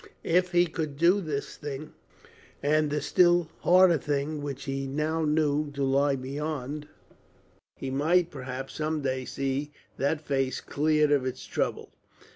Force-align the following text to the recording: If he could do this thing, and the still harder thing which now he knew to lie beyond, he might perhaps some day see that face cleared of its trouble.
If 0.23 0.51
he 0.51 0.65
could 0.65 0.97
do 0.97 1.21
this 1.21 1.57
thing, 1.57 1.93
and 2.63 2.89
the 2.89 3.01
still 3.01 3.51
harder 3.59 3.99
thing 3.99 4.41
which 4.41 4.67
now 4.67 5.21
he 5.23 5.27
knew 5.29 5.69
to 5.73 5.83
lie 5.83 6.15
beyond, 6.15 6.87
he 7.75 7.91
might 7.91 8.31
perhaps 8.31 8.73
some 8.73 9.03
day 9.03 9.25
see 9.25 9.71
that 9.97 10.19
face 10.19 10.59
cleared 10.59 11.11
of 11.11 11.23
its 11.27 11.45
trouble. 11.45 11.91